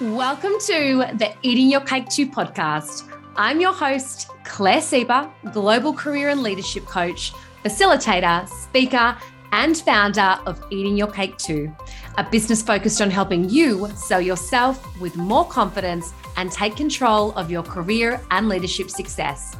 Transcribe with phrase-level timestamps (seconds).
[0.00, 3.12] Welcome to the Eating Your Cake Too podcast.
[3.36, 9.14] I'm your host, Claire Sieber, global career and leadership coach, facilitator, speaker,
[9.52, 11.70] and founder of Eating Your Cake Too,
[12.16, 17.50] a business focused on helping you sell yourself with more confidence and take control of
[17.50, 19.54] your career and leadership success.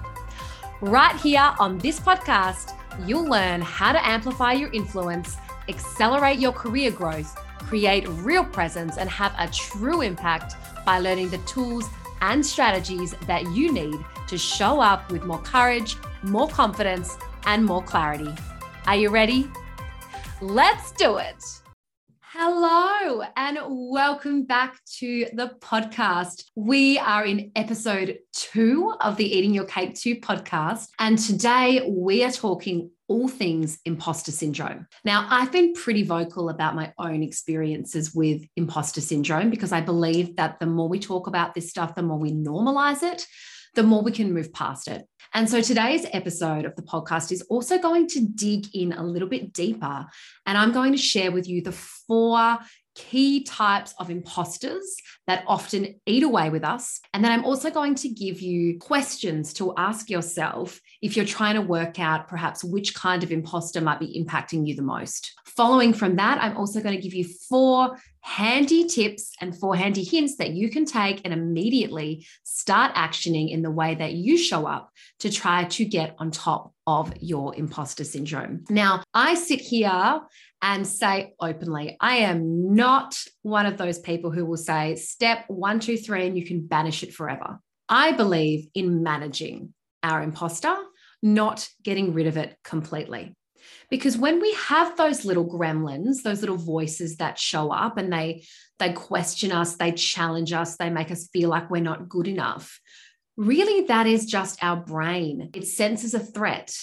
[0.80, 2.72] Right here on this podcast,
[3.06, 5.36] you'll learn how to amplify your influence,
[5.68, 7.36] accelerate your career growth,
[7.70, 11.88] create real presence, and have a true impact by learning the tools
[12.20, 13.94] and strategies that you need
[14.26, 18.34] to show up with more courage, more confidence, and more clarity.
[18.88, 19.48] Are you ready?
[20.40, 21.44] Let's do it.
[22.32, 26.44] Hello, and welcome back to the podcast.
[26.56, 30.88] We are in episode two of the Eating Your Cake Too podcast.
[30.98, 34.86] And today we are talking all things imposter syndrome.
[35.04, 40.36] Now, I've been pretty vocal about my own experiences with imposter syndrome because I believe
[40.36, 43.26] that the more we talk about this stuff, the more we normalize it,
[43.74, 45.06] the more we can move past it.
[45.34, 49.28] And so today's episode of the podcast is also going to dig in a little
[49.28, 50.06] bit deeper.
[50.46, 52.58] And I'm going to share with you the four
[53.00, 57.00] key types of imposters that often eat away with us.
[57.14, 61.54] And then I'm also going to give you questions to ask yourself if you're trying
[61.54, 65.32] to work out perhaps which kind of imposter might be impacting you the most.
[65.46, 70.04] Following from that, I'm also going to give you four handy tips and four handy
[70.04, 74.66] hints that you can take and immediately start actioning in the way that you show
[74.66, 74.90] up
[75.20, 78.64] to try to get on top of your imposter syndrome.
[78.68, 80.20] Now, I sit here
[80.62, 85.80] and say openly, I am not one of those people who will say step one,
[85.80, 87.58] two, three, and you can banish it forever.
[87.88, 90.74] I believe in managing our imposter,
[91.22, 93.34] not getting rid of it completely.
[93.90, 98.44] Because when we have those little gremlins, those little voices that show up and they
[98.78, 102.80] they question us, they challenge us, they make us feel like we're not good enough.
[103.36, 105.50] Really that is just our brain.
[105.52, 106.74] It senses a threat.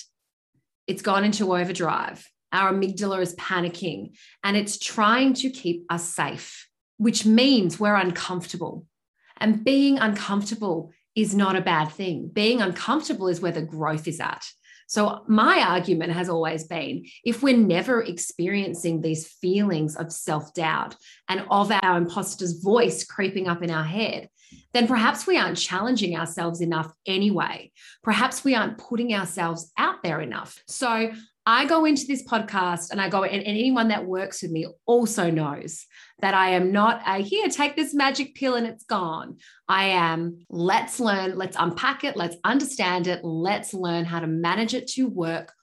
[0.86, 6.68] It's gone into overdrive our amygdala is panicking and it's trying to keep us safe,
[6.98, 8.86] which means we're uncomfortable.
[9.40, 12.30] And being uncomfortable is not a bad thing.
[12.32, 14.46] Being uncomfortable is where the growth is at.
[14.90, 20.96] So, my argument has always been if we're never experiencing these feelings of self doubt
[21.28, 24.30] and of our imposter's voice creeping up in our head,
[24.74, 27.72] then perhaps we aren't challenging ourselves enough anyway.
[28.02, 30.58] Perhaps we aren't putting ourselves out there enough.
[30.68, 31.12] So,
[31.48, 35.32] I go into this podcast and I go, and, anyone that works with me also
[35.32, 35.86] knows
[36.20, 39.38] that I am not a here, take this magic pill and it's gone.
[39.70, 44.74] I am, let's learn, let's unpack it, let's understand it, let's learn how to manage
[44.74, 45.54] it to work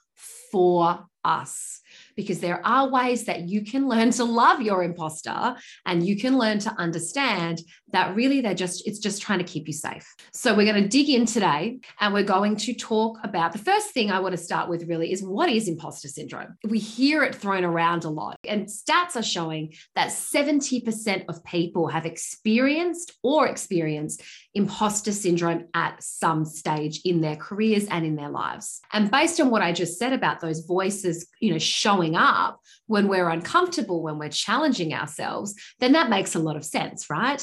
[0.50, 1.82] for us
[2.16, 6.38] because there are ways that you can learn to love your imposter and you can
[6.38, 7.60] learn to understand
[7.92, 10.06] that really they're just, it's just trying to keep you safe.
[10.32, 13.90] So we're going to dig in today and we're going to talk about the first
[13.90, 16.56] thing I want to start with really is what is imposter syndrome?
[16.68, 21.88] We hear it thrown around a lot, and stats are showing that 70% of people
[21.88, 24.22] have experienced or experienced
[24.54, 28.80] imposter syndrome at some stage in their careers and in their lives.
[28.92, 33.08] And based on what I just said about those voices, you know, showing up when
[33.08, 37.42] we're uncomfortable, when we're challenging ourselves, then that makes a lot of sense, right?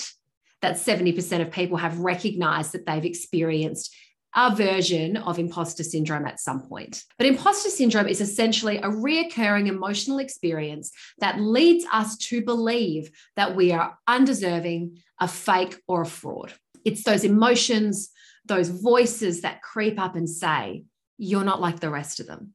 [0.62, 3.96] That 70% of people have recognized that they've experienced
[4.36, 7.04] a version of imposter syndrome at some point.
[7.18, 13.56] But imposter syndrome is essentially a reoccurring emotional experience that leads us to believe that
[13.56, 16.54] we are undeserving, a fake, or a fraud.
[16.86, 18.10] It's those emotions,
[18.46, 20.86] those voices that creep up and say,
[21.18, 22.54] You're not like the rest of them.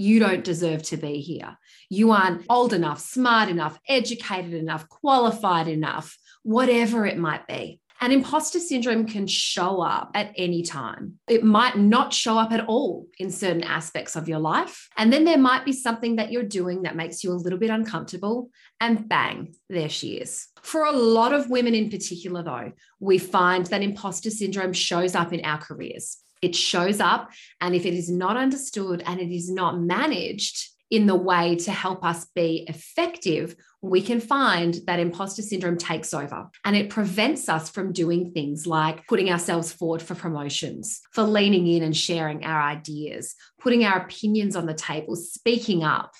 [0.00, 1.58] You don't deserve to be here.
[1.90, 7.80] You aren't old enough, smart enough, educated enough, qualified enough, whatever it might be.
[8.00, 11.18] And imposter syndrome can show up at any time.
[11.28, 14.88] It might not show up at all in certain aspects of your life.
[14.96, 17.68] And then there might be something that you're doing that makes you a little bit
[17.68, 18.48] uncomfortable,
[18.80, 20.46] and bang, there she is.
[20.62, 25.34] For a lot of women in particular, though, we find that imposter syndrome shows up
[25.34, 26.16] in our careers.
[26.42, 31.06] It shows up, and if it is not understood and it is not managed, in
[31.06, 36.50] the way to help us be effective, we can find that imposter syndrome takes over
[36.64, 41.66] and it prevents us from doing things like putting ourselves forward for promotions, for leaning
[41.66, 46.12] in and sharing our ideas, putting our opinions on the table, speaking up,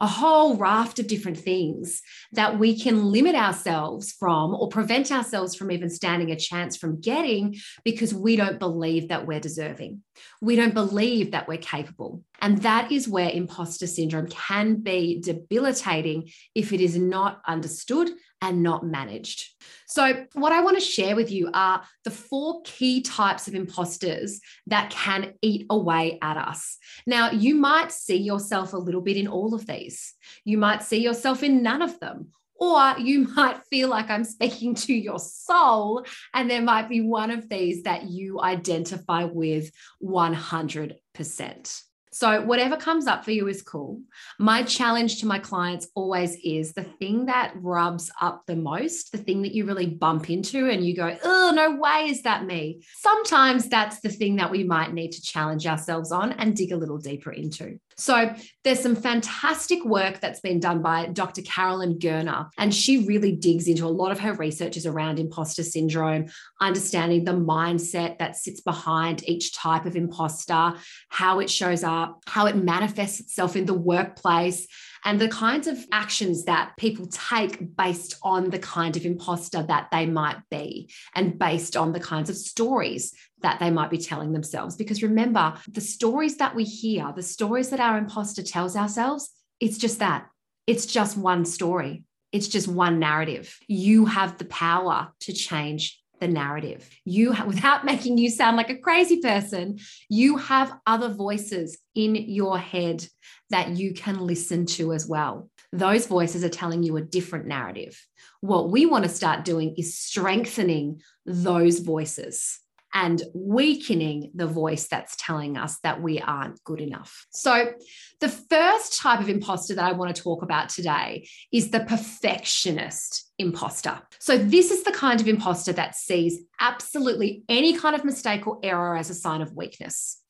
[0.00, 2.00] a whole raft of different things
[2.32, 7.00] that we can limit ourselves from or prevent ourselves from even standing a chance from
[7.00, 10.02] getting because we don't believe that we're deserving.
[10.40, 12.24] We don't believe that we're capable.
[12.40, 18.10] And that is where imposter syndrome can be debilitating if it is not understood
[18.42, 19.44] and not managed.
[19.86, 24.40] So, what I want to share with you are the four key types of imposters
[24.66, 26.78] that can eat away at us.
[27.06, 30.14] Now, you might see yourself a little bit in all of these,
[30.44, 32.28] you might see yourself in none of them.
[32.54, 36.04] Or you might feel like I'm speaking to your soul,
[36.34, 39.70] and there might be one of these that you identify with
[40.02, 41.82] 100%.
[42.12, 44.00] So, whatever comes up for you is cool.
[44.38, 49.18] My challenge to my clients always is the thing that rubs up the most, the
[49.18, 52.82] thing that you really bump into and you go, oh, no way is that me.
[52.96, 56.76] Sometimes that's the thing that we might need to challenge ourselves on and dig a
[56.76, 57.78] little deeper into.
[58.00, 61.42] So there's some fantastic work that's been done by Dr.
[61.42, 65.62] Carolyn Gerner, and she really digs into a lot of her research is around imposter
[65.62, 66.26] syndrome,
[66.62, 70.72] understanding the mindset that sits behind each type of imposter,
[71.10, 74.66] how it shows up, how it manifests itself in the workplace,
[75.04, 79.88] and the kinds of actions that people take based on the kind of imposter that
[79.90, 84.32] they might be and based on the kinds of stories that they might be telling
[84.32, 84.76] themselves.
[84.76, 89.78] Because remember, the stories that we hear, the stories that our imposter tells ourselves, it's
[89.78, 90.26] just that.
[90.66, 92.04] It's just one story.
[92.32, 93.58] It's just one narrative.
[93.66, 96.88] You have the power to change the narrative.
[97.04, 99.78] You, without making you sound like a crazy person,
[100.08, 103.06] you have other voices in your head
[103.50, 105.50] that you can listen to as well.
[105.72, 108.00] Those voices are telling you a different narrative.
[108.40, 112.60] What we want to start doing is strengthening those voices
[112.92, 117.26] and weakening the voice that's telling us that we aren't good enough.
[117.30, 117.72] So,
[118.20, 123.30] the first type of imposter that I want to talk about today is the perfectionist
[123.38, 124.00] imposter.
[124.18, 128.58] So, this is the kind of imposter that sees absolutely any kind of mistake or
[128.62, 130.20] error as a sign of weakness.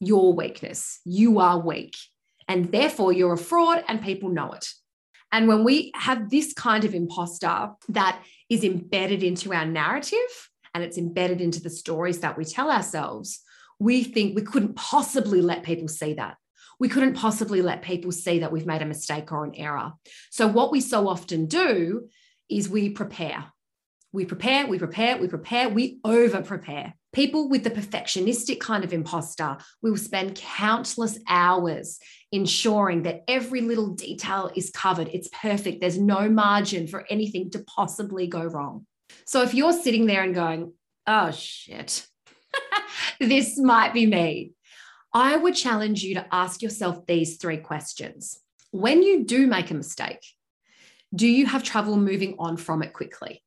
[0.00, 1.00] Your weakness.
[1.04, 1.96] You are weak.
[2.48, 4.66] And therefore, you're a fraud, and people know it.
[5.32, 10.18] And when we have this kind of imposter that is embedded into our narrative,
[10.76, 13.40] and it's embedded into the stories that we tell ourselves,
[13.78, 16.36] we think we couldn't possibly let people see that.
[16.78, 19.94] We couldn't possibly let people see that we've made a mistake or an error.
[20.30, 22.10] So, what we so often do
[22.50, 23.46] is we prepare.
[24.12, 26.92] We prepare, we prepare, we prepare, we over prepare.
[27.14, 31.98] People with the perfectionistic kind of imposter will spend countless hours
[32.32, 35.08] ensuring that every little detail is covered.
[35.10, 35.80] It's perfect.
[35.80, 38.84] There's no margin for anything to possibly go wrong.
[39.24, 40.72] So if you're sitting there and going,
[41.06, 42.06] oh shit,
[43.20, 44.52] this might be me,
[45.12, 48.38] I would challenge you to ask yourself these three questions.
[48.70, 50.20] When you do make a mistake,
[51.14, 53.42] do you have trouble moving on from it quickly?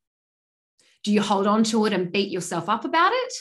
[1.03, 3.33] Do you hold on to it and beat yourself up about it?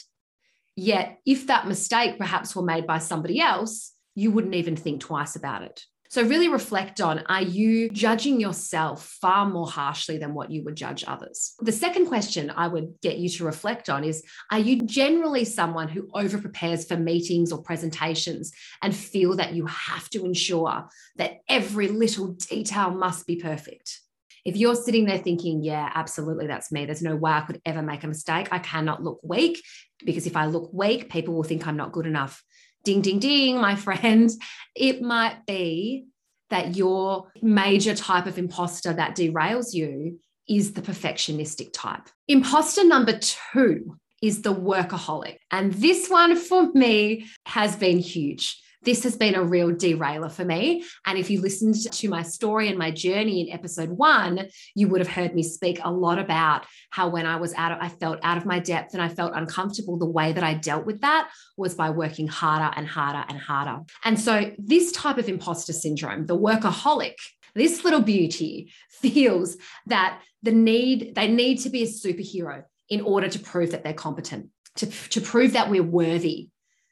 [0.77, 5.35] Yet, if that mistake perhaps were made by somebody else, you wouldn't even think twice
[5.35, 5.83] about it.
[6.11, 10.75] So, really reflect on are you judging yourself far more harshly than what you would
[10.75, 11.55] judge others?
[11.61, 15.89] The second question I would get you to reflect on is Are you generally someone
[15.89, 18.53] who over prepares for meetings or presentations
[18.83, 24.01] and feel that you have to ensure that every little detail must be perfect?
[24.47, 27.83] If you're sitting there thinking, yeah, absolutely, that's me, there's no way I could ever
[27.83, 28.49] make a mistake.
[28.51, 29.63] I cannot look weak
[30.07, 32.43] because if I look weak, people will think I'm not good enough
[32.85, 34.31] ding, ding, ding, my friend,
[34.75, 36.07] it might be
[36.51, 42.09] that your major type of imposter that derails you is the perfectionistic type.
[42.27, 45.37] Imposter number two is the workaholic.
[45.51, 50.45] And this one for me has been huge this has been a real derailer for
[50.45, 50.85] me.
[51.07, 55.01] And if you listened to my story and my journey in episode one, you would
[55.01, 58.19] have heard me speak a lot about how when I was out, of, I felt
[58.23, 59.99] out of my depth and I felt uncomfortable.
[59.99, 63.83] The way that I dealt with that was by working harder and harder and harder.
[64.05, 67.15] And so, this type of imposter syndrome, the workaholic,
[67.55, 69.57] this little beauty feels
[69.87, 73.93] that the need, they need to be a superhero in order to prove that they're
[73.93, 76.49] competent, to, to prove that we're worthy,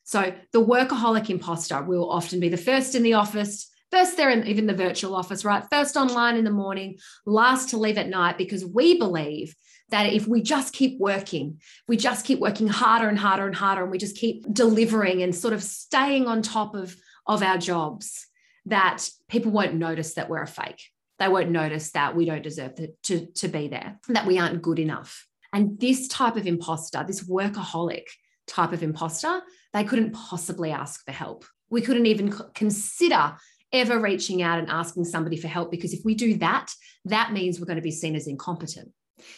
[0.06, 4.46] so the workaholic imposter will often be the first in the office, first there in
[4.46, 5.64] even the virtual office, right?
[5.68, 9.52] First online in the morning, last to leave at night, because we believe
[9.88, 13.82] that if we just keep working, we just keep working harder and harder and harder,
[13.82, 16.94] and we just keep delivering and sort of staying on top of,
[17.26, 18.28] of our jobs,
[18.66, 20.84] that people won't notice that we're a fake.
[21.18, 24.62] They won't notice that we don't deserve to, to, to be there, that we aren't
[24.62, 25.26] good enough.
[25.52, 28.04] And this type of imposter, this workaholic
[28.46, 29.40] type of imposter,
[29.76, 31.44] they couldn't possibly ask for help.
[31.68, 33.36] We couldn't even consider
[33.72, 36.72] ever reaching out and asking somebody for help because if we do that,
[37.04, 38.90] that means we're going to be seen as incompetent.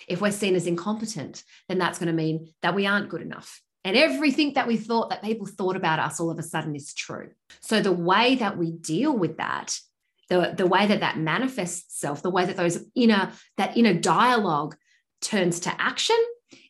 [0.07, 3.61] If we're seen as incompetent, then that's going to mean that we aren't good enough.
[3.85, 6.95] And everything that we thought that people thought about us all of a sudden is
[6.95, 7.30] true.
[7.61, 9.76] So the way that we deal with that,
[10.28, 14.76] the, the way that that manifests itself, the way that those inner, that inner dialogue
[15.21, 16.18] turns to action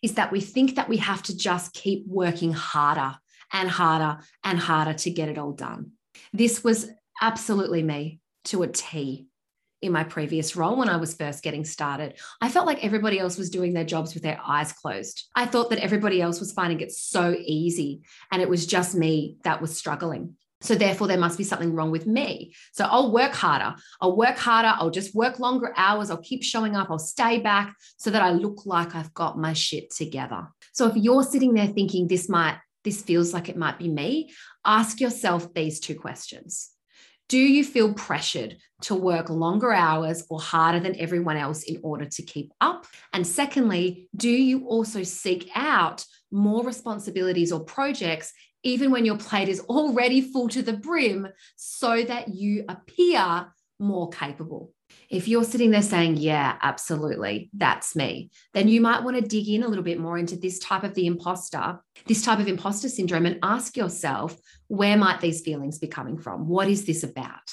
[0.02, 3.16] is that we think that we have to just keep working harder
[3.52, 5.92] and harder and harder to get it all done.
[6.32, 6.90] This was
[7.20, 9.26] absolutely me to a T
[9.80, 12.14] in my previous role when I was first getting started.
[12.40, 15.28] I felt like everybody else was doing their jobs with their eyes closed.
[15.36, 18.02] I thought that everybody else was finding it so easy
[18.32, 20.34] and it was just me that was struggling.
[20.60, 22.52] So therefore, there must be something wrong with me.
[22.72, 23.76] So I'll work harder.
[24.00, 24.74] I'll work harder.
[24.74, 26.10] I'll just work longer hours.
[26.10, 26.90] I'll keep showing up.
[26.90, 30.48] I'll stay back so that I look like I've got my shit together.
[30.72, 34.32] So if you're sitting there thinking this might, this feels like it might be me,
[34.64, 36.70] ask yourself these two questions.
[37.28, 42.06] Do you feel pressured to work longer hours or harder than everyone else in order
[42.06, 42.86] to keep up?
[43.12, 48.32] And secondly, do you also seek out more responsibilities or projects
[48.62, 54.08] even when your plate is already full to the brim so that you appear more
[54.08, 54.72] capable?
[55.08, 59.48] If you're sitting there saying, Yeah, absolutely, that's me, then you might want to dig
[59.48, 62.88] in a little bit more into this type of the imposter, this type of imposter
[62.88, 64.36] syndrome, and ask yourself,
[64.68, 66.46] where might these feelings be coming from?
[66.46, 67.50] What is this about?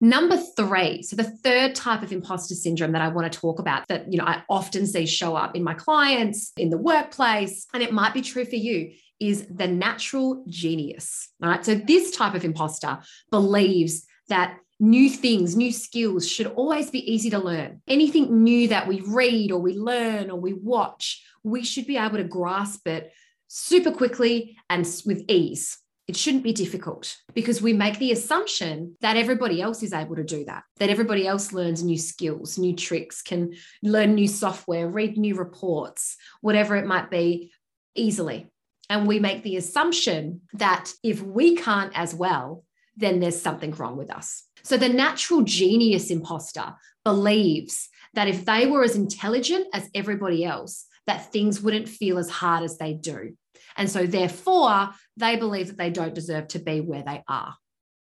[0.00, 3.88] Number three, so the third type of imposter syndrome that I want to talk about
[3.88, 7.82] that you know I often see show up in my clients, in the workplace, and
[7.82, 11.28] it might be true for you, is the natural genius.
[11.40, 11.64] Right.
[11.64, 13.00] So this type of imposter
[13.32, 17.82] believes that new things, new skills should always be easy to learn.
[17.88, 22.18] Anything new that we read or we learn or we watch, we should be able
[22.18, 23.12] to grasp it
[23.48, 25.78] super quickly and with ease.
[26.06, 30.24] It shouldn't be difficult because we make the assumption that everybody else is able to
[30.24, 35.18] do that, that everybody else learns new skills, new tricks, can learn new software, read
[35.18, 37.52] new reports, whatever it might be,
[37.94, 38.50] easily.
[38.88, 42.64] And we make the assumption that if we can't as well,
[42.98, 44.44] then there's something wrong with us.
[44.62, 46.74] So the natural genius imposter
[47.04, 52.28] believes that if they were as intelligent as everybody else, that things wouldn't feel as
[52.28, 53.34] hard as they do.
[53.76, 57.54] And so therefore, they believe that they don't deserve to be where they are.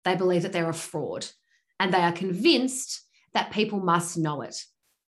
[0.04, 1.26] They believe that they're a fraud
[1.78, 3.00] and they are convinced
[3.34, 4.56] that people must know it.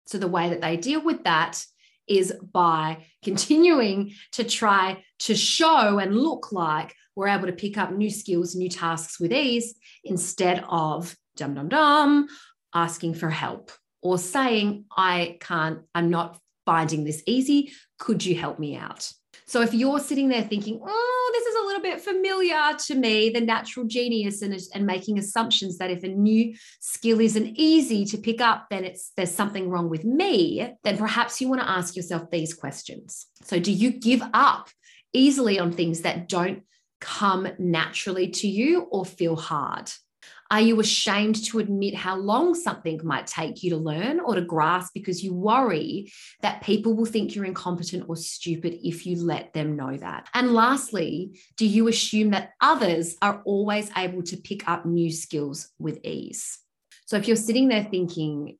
[0.07, 1.65] So the way that they deal with that
[2.09, 7.93] is by continuing to try to show and look like we're able to pick up
[7.93, 12.29] new skills, new tasks with ease instead of dum dum dum
[12.75, 13.71] asking for help
[14.03, 17.73] or saying, I can't, I'm not finding this easy.
[17.99, 19.11] Could you help me out?
[19.47, 23.31] So if you're sitting there thinking, oh, this is a little bit familiar to me,
[23.31, 28.19] the natural genius, and, and making assumptions that if a new skill isn't easy to
[28.19, 31.95] pick up, then it's there's something wrong with me, then perhaps you want to ask
[31.95, 33.27] yourself these questions.
[33.43, 34.71] So do you give up
[35.13, 36.63] easily on things that don't
[37.01, 39.91] come naturally to you or feel hard?
[40.51, 44.43] Are you ashamed to admit how long something might take you to learn or to
[44.43, 49.53] grasp because you worry that people will think you're incompetent or stupid if you let
[49.53, 50.29] them know that?
[50.35, 55.71] And lastly, do you assume that others are always able to pick up new skills
[55.79, 56.59] with ease?
[57.07, 58.59] So if you're sitting there thinking,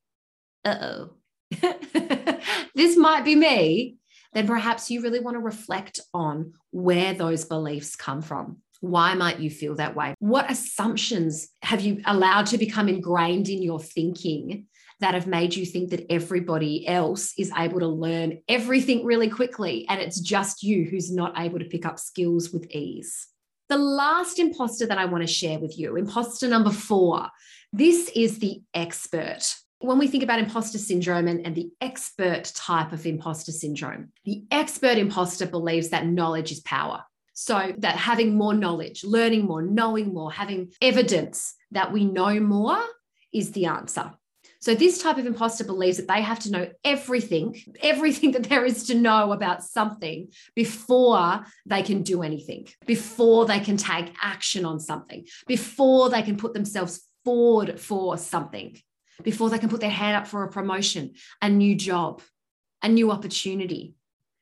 [0.65, 1.11] uh oh,
[2.75, 3.97] this might be me,
[4.33, 8.59] then perhaps you really want to reflect on where those beliefs come from.
[8.81, 10.15] Why might you feel that way?
[10.19, 14.67] What assumptions have you allowed to become ingrained in your thinking
[15.01, 19.87] that have made you think that everybody else is able to learn everything really quickly
[19.89, 23.27] and it's just you who's not able to pick up skills with ease?
[23.69, 27.29] The last imposter that I want to share with you, imposter number four,
[27.73, 32.93] this is the expert when we think about imposter syndrome and, and, the expert type
[32.93, 37.05] of imposter syndrome, the expert imposter believes that knowledge is power.
[37.35, 42.79] So that having more knowledge, learning more, knowing more, having evidence that we know more
[43.33, 44.13] is the answer.
[44.61, 48.65] So this type of imposter believes that they have to know everything, everything that there
[48.65, 54.65] is to know about something before they can do anything, before they can take action
[54.65, 58.81] on something, before they can put themselves forward for something,
[59.23, 61.13] before they can put their hand up for a promotion,
[61.43, 62.23] a new job,
[62.83, 63.95] a new opportunity.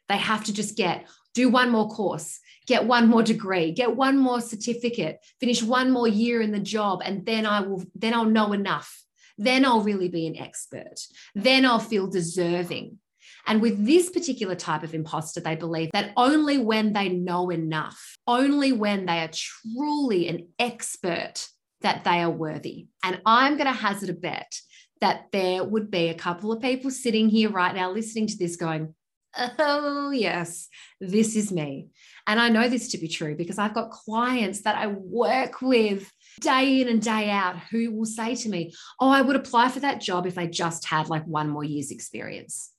[0.08, 4.18] They have to just get do one more course, get one more degree, get one
[4.18, 8.24] more certificate, finish one more year in the job, and then I will, then I'll
[8.24, 9.02] know enough.
[9.38, 11.00] Then I'll really be an expert.
[11.34, 12.98] Then I'll feel deserving.
[13.46, 18.16] And with this particular type of imposter, they believe that only when they know enough,
[18.26, 21.48] only when they are truly an expert,
[21.80, 22.86] that they are worthy.
[23.02, 24.54] And I'm going to hazard a bet
[25.00, 28.54] that there would be a couple of people sitting here right now listening to this
[28.54, 28.94] going,
[29.36, 30.68] oh, yes,
[31.00, 31.88] this is me.
[32.26, 36.10] And I know this to be true because I've got clients that I work with
[36.40, 39.80] day in and day out who will say to me, Oh, I would apply for
[39.80, 42.70] that job if I just had like one more year's experience.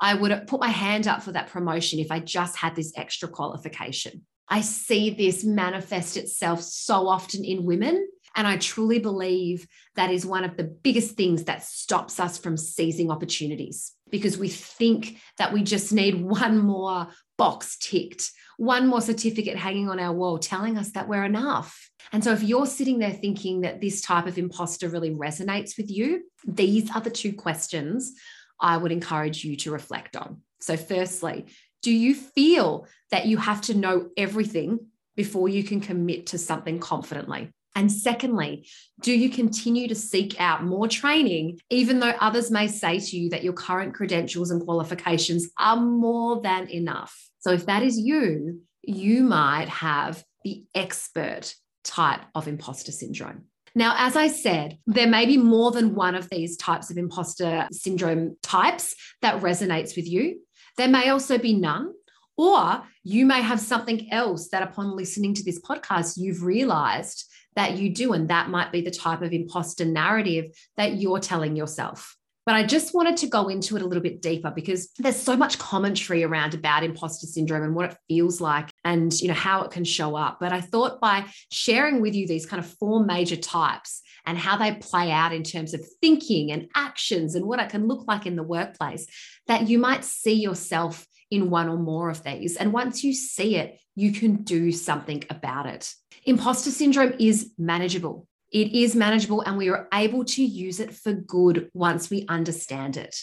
[0.00, 3.28] I would put my hand up for that promotion if I just had this extra
[3.28, 4.26] qualification.
[4.48, 8.08] I see this manifest itself so often in women.
[8.36, 12.56] And I truly believe that is one of the biggest things that stops us from
[12.56, 19.00] seizing opportunities because we think that we just need one more box ticked, one more
[19.00, 21.90] certificate hanging on our wall telling us that we're enough.
[22.12, 25.90] And so, if you're sitting there thinking that this type of imposter really resonates with
[25.90, 28.12] you, these are the two questions
[28.60, 30.42] I would encourage you to reflect on.
[30.60, 31.46] So, firstly,
[31.82, 36.78] do you feel that you have to know everything before you can commit to something
[36.78, 37.52] confidently?
[37.74, 38.66] And secondly,
[39.00, 43.30] do you continue to seek out more training, even though others may say to you
[43.30, 47.16] that your current credentials and qualifications are more than enough?
[47.38, 53.44] So, if that is you, you might have the expert type of imposter syndrome.
[53.74, 57.68] Now, as I said, there may be more than one of these types of imposter
[57.70, 60.40] syndrome types that resonates with you.
[60.76, 61.92] There may also be none,
[62.36, 67.76] or you may have something else that upon listening to this podcast, you've realized that
[67.76, 68.14] you do.
[68.14, 70.46] And that might be the type of imposter narrative
[70.78, 72.16] that you're telling yourself.
[72.46, 75.36] But I just wanted to go into it a little bit deeper because there's so
[75.36, 79.62] much commentary around about imposter syndrome and what it feels like and you know how
[79.62, 80.38] it can show up.
[80.40, 84.56] But I thought by sharing with you these kind of four major types and how
[84.56, 88.24] they play out in terms of thinking and actions and what it can look like
[88.24, 89.06] in the workplace,
[89.48, 92.56] that you might see yourself in one or more of these.
[92.56, 95.92] And once you see it, you can do something about it.
[96.24, 98.26] Imposter syndrome is manageable.
[98.52, 102.96] It is manageable, and we are able to use it for good once we understand
[102.96, 103.16] it.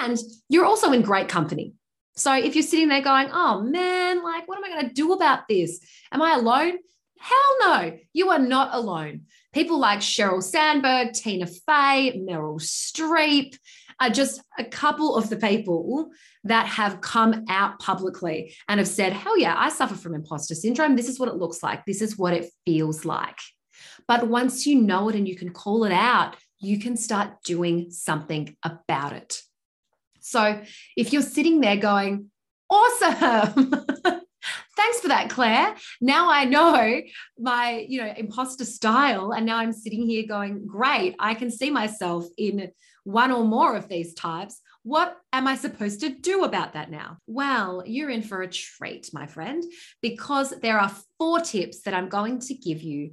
[0.00, 0.16] And
[0.48, 1.74] you're also in great company.
[2.14, 5.12] So if you're sitting there going, oh man, like, what am I going to do
[5.12, 5.80] about this?
[6.12, 6.78] Am I alone?
[7.18, 9.22] Hell no, you are not alone.
[9.52, 13.58] People like Sheryl Sandberg, Tina Fey, Meryl Streep
[14.00, 16.10] are just a couple of the people
[16.44, 20.96] that have come out publicly and have said, hell yeah, I suffer from imposter syndrome.
[20.96, 21.84] This is what it looks like.
[21.84, 23.38] This is what it feels like.
[24.06, 27.90] But once you know it and you can call it out, you can start doing
[27.90, 29.40] something about it.
[30.20, 30.60] So
[30.96, 32.30] if you're sitting there going,
[32.70, 33.72] awesome.
[34.76, 35.74] Thanks for that, Claire.
[36.00, 37.02] Now I know
[37.38, 39.32] my, you know, imposter style.
[39.32, 42.70] And now I'm sitting here going, great, I can see myself in
[43.06, 44.60] one or more of these types.
[44.82, 47.18] What am I supposed to do about that now?
[47.28, 49.62] Well, you're in for a treat, my friend,
[50.02, 53.12] because there are four tips that I'm going to give you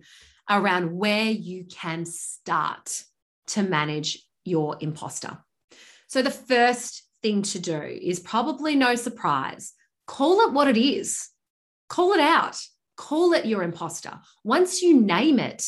[0.49, 3.03] around where you can start
[3.47, 5.37] to manage your imposter.
[6.07, 9.73] So, the first thing to do is probably no surprise
[10.05, 11.29] call it what it is,
[11.87, 12.59] call it out,
[12.97, 14.19] call it your imposter.
[14.43, 15.63] Once you name it,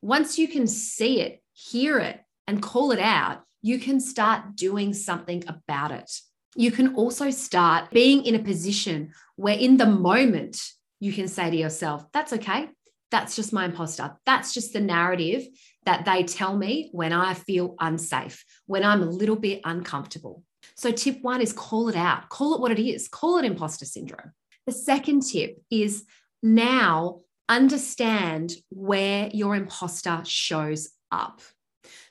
[0.00, 4.94] once you can see it, hear it, and call it out, you can start doing
[4.94, 6.10] something about it.
[6.54, 10.58] You can also start being in a position where, in the moment,
[11.00, 12.68] you can say to yourself, That's okay.
[13.10, 14.16] That's just my imposter.
[14.24, 15.46] That's just the narrative
[15.84, 20.42] that they tell me when I feel unsafe, when I'm a little bit uncomfortable.
[20.76, 23.84] So, tip one is call it out, call it what it is, call it imposter
[23.84, 24.32] syndrome.
[24.66, 26.04] The second tip is
[26.42, 31.40] now understand where your imposter shows up.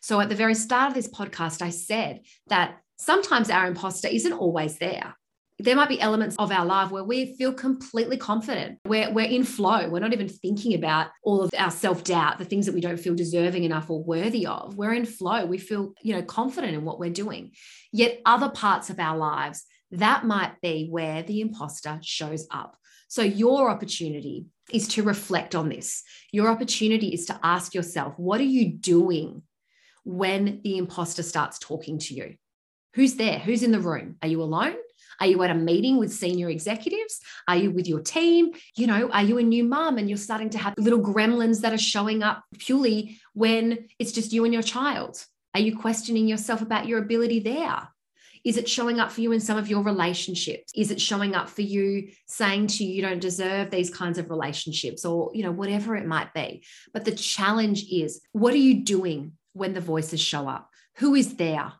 [0.01, 4.33] So, at the very start of this podcast, I said that sometimes our imposter isn't
[4.33, 5.15] always there
[5.59, 8.79] there might be elements of our life where we feel completely confident.
[8.85, 9.87] We're, we're in flow.
[9.87, 13.15] We're not even thinking about all of our self-doubt, the things that we don't feel
[13.15, 14.75] deserving enough or worthy of.
[14.75, 15.45] We're in flow.
[15.45, 17.51] We feel, you know, confident in what we're doing.
[17.93, 22.75] Yet other parts of our lives, that might be where the imposter shows up.
[23.07, 26.03] So your opportunity is to reflect on this.
[26.33, 29.43] Your opportunity is to ask yourself, what are you doing
[30.05, 32.35] when the imposter starts talking to you?
[32.93, 33.39] Who's there?
[33.39, 34.15] Who's in the room?
[34.21, 34.75] Are you alone?
[35.19, 37.19] Are you at a meeting with senior executives?
[37.47, 38.51] Are you with your team?
[38.75, 41.73] You know, are you a new mom and you're starting to have little gremlins that
[41.73, 45.23] are showing up purely when it's just you and your child?
[45.53, 47.89] Are you questioning yourself about your ability there?
[48.43, 50.71] Is it showing up for you in some of your relationships?
[50.75, 54.29] Is it showing up for you saying to you, you don't deserve these kinds of
[54.29, 56.63] relationships or, you know, whatever it might be?
[56.93, 60.69] But the challenge is, what are you doing when the voices show up?
[60.97, 61.73] Who is there?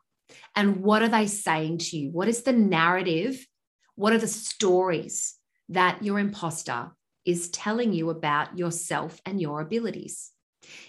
[0.54, 2.10] And what are they saying to you?
[2.10, 3.46] What is the narrative?
[3.94, 5.34] What are the stories
[5.68, 6.90] that your imposter
[7.24, 10.30] is telling you about yourself and your abilities?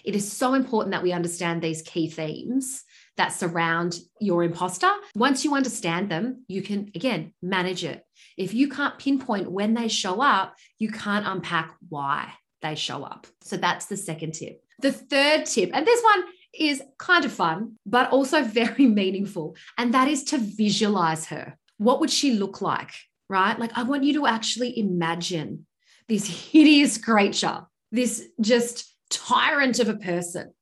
[0.04, 2.82] It is so important that we understand these key themes
[3.16, 4.90] that surround your imposter.
[5.14, 8.02] Once you understand them, you can, again, manage it.
[8.36, 13.26] If you can't pinpoint when they show up, you can't unpack why they show up.
[13.42, 14.62] So that's the second tip.
[14.80, 16.24] The third tip, and this one
[16.54, 21.56] is kind of fun, but also very meaningful, and that is to visualize her.
[21.78, 22.90] What would she look like?
[23.30, 23.58] Right?
[23.58, 25.66] Like, I want you to actually imagine
[26.08, 30.52] this hideous creature, this just tyrant of a person.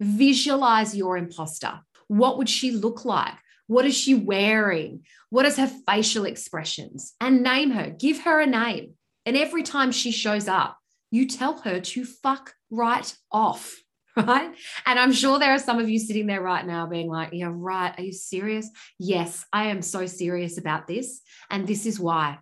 [0.00, 1.80] Visualize your imposter.
[2.08, 3.34] What would she look like?
[3.66, 5.04] What is she wearing?
[5.30, 7.14] What is her facial expressions?
[7.20, 8.94] And name her, give her a name.
[9.24, 10.78] And every time she shows up,
[11.10, 13.76] you tell her to fuck right off.
[14.26, 14.50] Right.
[14.86, 17.50] And I'm sure there are some of you sitting there right now being like, yeah,
[17.52, 17.94] right.
[17.98, 18.70] Are you serious?
[18.98, 21.20] Yes, I am so serious about this.
[21.50, 22.38] And this is why.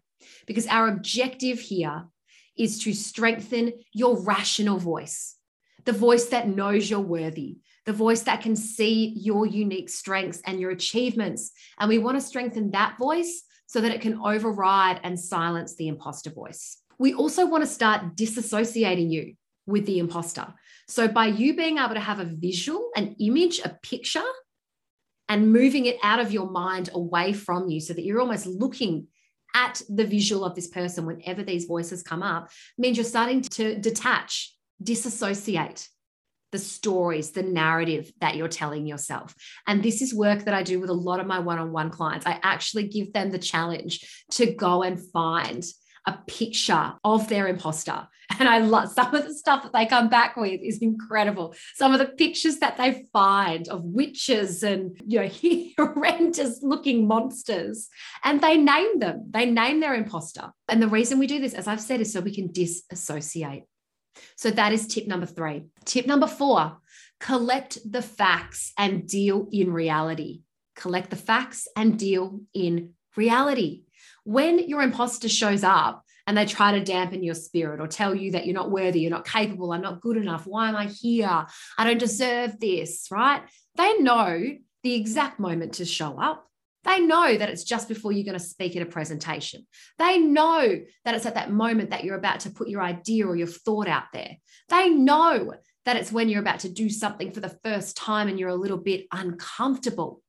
[0.47, 2.05] Because our objective here
[2.57, 5.35] is to strengthen your rational voice,
[5.85, 10.61] the voice that knows you're worthy, the voice that can see your unique strengths and
[10.61, 11.51] your achievements.
[11.81, 15.89] And we want to strengthen that voice so that it can override and silence the
[15.89, 16.79] imposter voice.
[16.99, 19.35] We also want to start disassociating you
[19.67, 20.55] with the imposter.
[20.89, 24.23] So, by you being able to have a visual, an image, a picture,
[25.29, 29.09] and moving it out of your mind away from you so that you're almost looking
[29.55, 33.79] at the visual of this person whenever these voices come up, means you're starting to
[33.79, 35.89] detach, disassociate
[36.55, 39.35] the stories, the narrative that you're telling yourself.
[39.67, 41.91] And this is work that I do with a lot of my one on one
[41.91, 42.27] clients.
[42.27, 45.65] I actually give them the challenge to go and find
[46.07, 48.09] a picture of their imposter.
[48.39, 51.55] And I love some of the stuff that they come back with is incredible.
[51.75, 55.31] Some of the pictures that they find of witches and you know
[55.79, 57.89] horrendous looking monsters,
[58.23, 59.27] and they name them.
[59.31, 60.53] They name their imposter.
[60.69, 63.65] And the reason we do this, as I've said, is so we can disassociate.
[64.37, 65.65] So that is tip number three.
[65.85, 66.79] Tip number four
[67.21, 70.43] collect the facts and deal in reality.
[70.77, 73.85] Collect the facts and deal in reality.
[74.25, 78.33] When your imposter shows up and they try to dampen your spirit or tell you
[78.33, 81.47] that you're not worthy, you're not capable, I'm not good enough, why am I here?
[81.79, 83.43] I don't deserve this, right?
[83.77, 86.47] They know the exact moment to show up.
[86.85, 89.67] They know that it's just before you're going to speak at a presentation.
[89.99, 93.37] They know that it's at that moment that you're about to put your idea or
[93.37, 94.37] your thought out there.
[94.69, 95.55] They know
[95.87, 98.55] that it's when you're about to do something for the first time and you're a
[98.55, 100.23] little bit uncomfortable.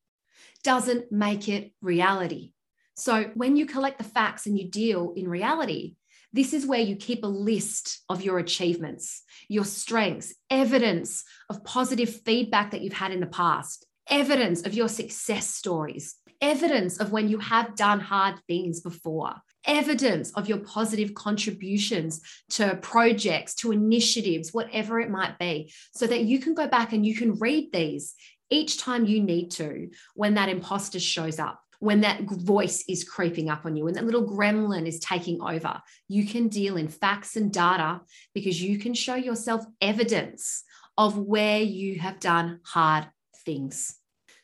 [0.64, 2.54] Doesn't make it reality.
[2.96, 5.96] So when you collect the facts and you deal in reality,
[6.32, 12.22] this is where you keep a list of your achievements, your strengths, evidence of positive
[12.22, 17.30] feedback that you've had in the past, evidence of your success stories, evidence of when
[17.30, 24.54] you have done hard things before, evidence of your positive contributions to projects, to initiatives,
[24.54, 28.14] whatever it might be, so that you can go back and you can read these
[28.50, 31.65] each time you need to when that imposter shows up.
[31.86, 35.80] When that voice is creeping up on you, when that little gremlin is taking over,
[36.08, 38.02] you can deal in facts and data
[38.34, 40.64] because you can show yourself evidence
[40.98, 43.06] of where you have done hard
[43.46, 43.98] things.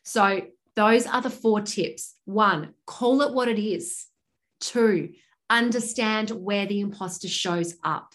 [0.04, 0.42] So,
[0.76, 2.14] those are the four tips.
[2.26, 4.06] One, call it what it is.
[4.60, 5.14] Two,
[5.50, 8.12] understand where the imposter shows up.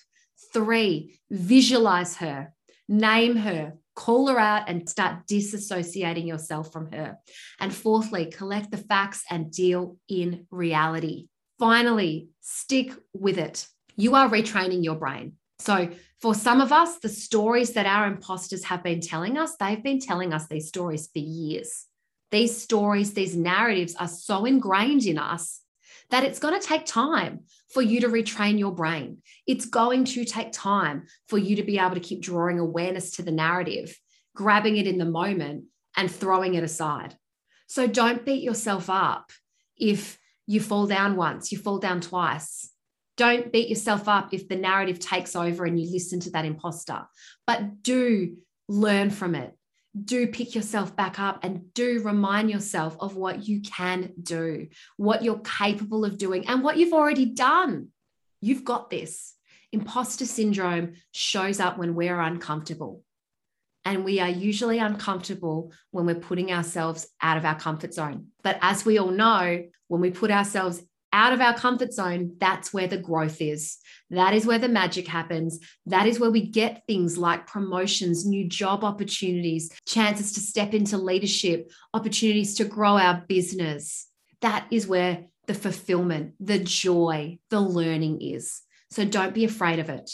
[0.53, 2.53] Three, visualize her,
[2.87, 7.17] name her, call her out, and start disassociating yourself from her.
[7.59, 11.27] And fourthly, collect the facts and deal in reality.
[11.59, 13.67] Finally, stick with it.
[13.95, 15.33] You are retraining your brain.
[15.59, 15.89] So,
[16.21, 19.99] for some of us, the stories that our imposters have been telling us, they've been
[19.99, 21.87] telling us these stories for years
[22.31, 25.61] these stories, these narratives are so ingrained in us
[26.09, 27.41] that it's going to take time
[27.73, 29.17] for you to retrain your brain.
[29.45, 33.23] It's going to take time for you to be able to keep drawing awareness to
[33.23, 33.97] the narrative,
[34.35, 35.65] grabbing it in the moment,
[35.95, 37.17] and throwing it aside.
[37.67, 39.31] So don't beat yourself up
[39.77, 42.71] if you fall down once, you fall down twice.
[43.17, 47.01] Don't beat yourself up if the narrative takes over and you listen to that imposter,
[47.45, 48.37] but do
[48.69, 49.53] learn from it
[50.05, 55.23] do pick yourself back up and do remind yourself of what you can do, what
[55.23, 57.89] you're capable of doing, and what you've already done.
[58.41, 59.33] You've got this.
[59.71, 63.03] Imposter syndrome shows up when we're uncomfortable.
[63.83, 68.27] And we are usually uncomfortable when we're putting ourselves out of our comfort zone.
[68.43, 70.81] But as we all know, when we put ourselves
[71.13, 73.77] out of our comfort zone, that's where the growth is.
[74.09, 75.59] That is where the magic happens.
[75.85, 80.97] That is where we get things like promotions, new job opportunities, chances to step into
[80.97, 84.07] leadership, opportunities to grow our business.
[84.41, 88.61] That is where the fulfillment, the joy, the learning is.
[88.91, 90.11] So don't be afraid of it.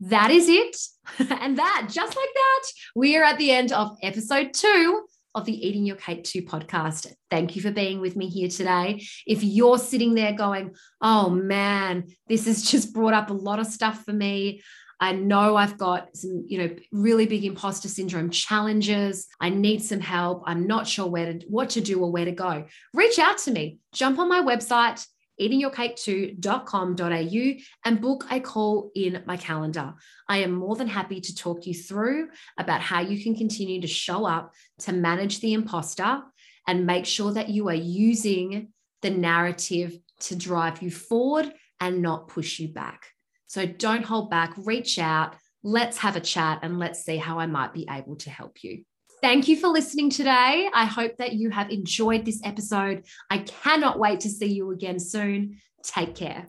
[0.00, 0.76] That is it.
[1.30, 2.62] and that, just like that,
[2.96, 7.12] we are at the end of episode two of the Eating Your Cake Too podcast.
[7.30, 9.04] Thank you for being with me here today.
[9.26, 13.66] If you're sitting there going, oh man, this has just brought up a lot of
[13.66, 14.62] stuff for me.
[15.02, 19.26] I know I've got some, you know, really big imposter syndrome challenges.
[19.40, 20.42] I need some help.
[20.44, 22.66] I'm not sure where to what to do or where to go.
[22.92, 23.78] Reach out to me.
[23.94, 25.06] Jump on my website
[25.40, 29.92] eatingyourcake2.com.au and book a call in my calendar.
[30.28, 33.86] I am more than happy to talk you through about how you can continue to
[33.86, 36.22] show up to manage the imposter
[36.66, 38.68] and make sure that you are using
[39.02, 43.06] the narrative to drive you forward and not push you back.
[43.46, 47.46] So don't hold back, reach out, let's have a chat, and let's see how I
[47.46, 48.84] might be able to help you.
[49.22, 50.70] Thank you for listening today.
[50.72, 53.04] I hope that you have enjoyed this episode.
[53.28, 55.58] I cannot wait to see you again soon.
[55.82, 56.48] Take care.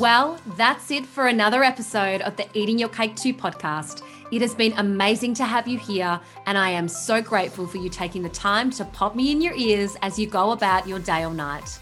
[0.00, 4.02] Well, that's it for another episode of the Eating Your Cake Too podcast.
[4.32, 7.90] It has been amazing to have you here, and I am so grateful for you
[7.90, 11.22] taking the time to pop me in your ears as you go about your day
[11.24, 11.78] or night.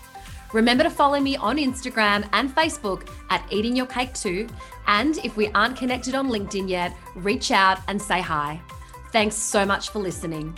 [0.52, 4.48] Remember to follow me on Instagram and Facebook at Eating Your Cake Too.
[4.88, 8.60] And if we aren't connected on LinkedIn yet, reach out and say hi.
[9.16, 10.54] Thanks so much for listening.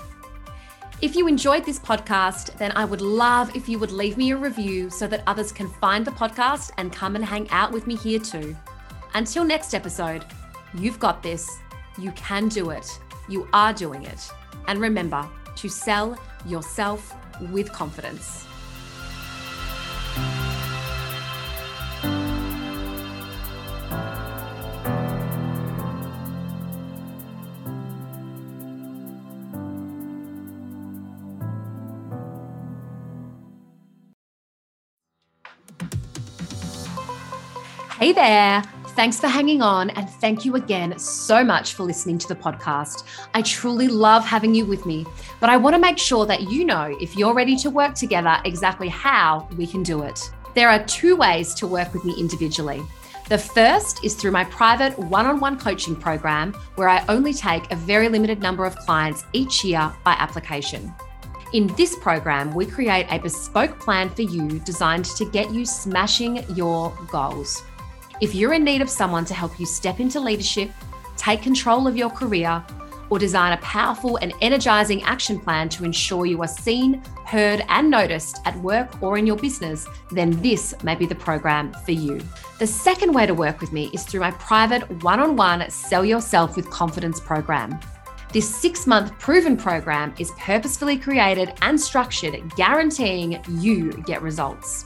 [1.01, 4.37] If you enjoyed this podcast, then I would love if you would leave me a
[4.37, 7.95] review so that others can find the podcast and come and hang out with me
[7.95, 8.57] here too.
[9.15, 10.25] Until next episode,
[10.75, 11.49] you've got this.
[11.99, 12.99] You can do it.
[13.29, 14.29] You are doing it.
[14.67, 17.15] And remember to sell yourself
[17.53, 18.45] with confidence.
[38.19, 38.63] There.
[38.97, 43.05] Thanks for hanging on, and thank you again so much for listening to the podcast.
[43.33, 45.07] I truly love having you with me,
[45.39, 48.37] but I want to make sure that you know if you're ready to work together
[48.45, 50.33] exactly how we can do it.
[50.57, 52.83] There are two ways to work with me individually.
[53.29, 57.71] The first is through my private one on one coaching program, where I only take
[57.71, 60.93] a very limited number of clients each year by application.
[61.53, 66.45] In this program, we create a bespoke plan for you designed to get you smashing
[66.57, 67.63] your goals.
[68.21, 70.73] If you're in need of someone to help you step into leadership,
[71.17, 72.65] take control of your career,
[73.11, 77.89] or design a powerful and energizing action plan to ensure you are seen, heard, and
[77.89, 82.21] noticed at work or in your business, then this may be the program for you.
[82.59, 86.05] The second way to work with me is through my private one on one Sell
[86.05, 87.79] Yourself with Confidence program.
[88.33, 94.85] This six month proven program is purposefully created and structured, guaranteeing you get results.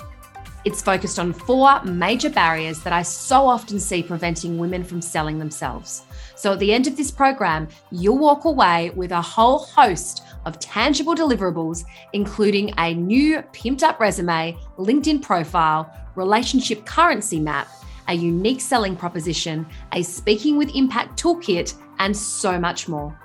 [0.64, 5.40] It's focused on four major barriers that I so often see preventing women from selling
[5.40, 6.02] themselves.
[6.36, 10.60] So at the end of this program, you'll walk away with a whole host of
[10.60, 17.68] tangible deliverables, including a new pimped up resume, LinkedIn profile, relationship currency map,
[18.06, 23.18] a unique selling proposition, a speaking with impact toolkit, and so much more.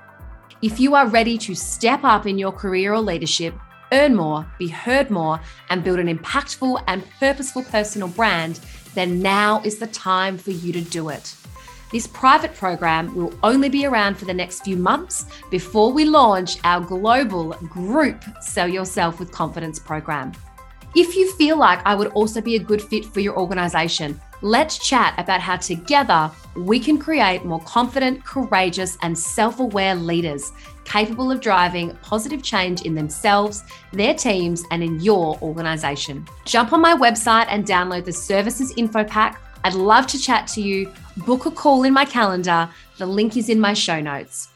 [0.64, 3.54] If you are ready to step up in your career or leadership,
[3.92, 8.60] earn more, be heard more, and build an impactful and purposeful personal brand,
[8.94, 11.36] then now is the time for you to do it.
[11.92, 16.58] This private program will only be around for the next few months before we launch
[16.66, 20.34] our global group Sell Yourself with Confidence program.
[20.96, 24.78] If you feel like I would also be a good fit for your organization, let's
[24.78, 30.52] chat about how together we can create more confident, courageous, and self aware leaders
[30.88, 36.26] capable of driving positive change in themselves, their teams, and in your organization.
[36.46, 39.42] Jump on my website and download the services info pack.
[39.64, 40.92] I'd love to chat to you.
[41.26, 42.70] Book a call in my calendar.
[42.98, 44.48] The link is in my show notes.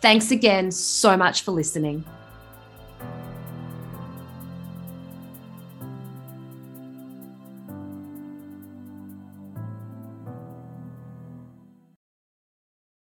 [0.00, 2.04] Thanks again so much for listening.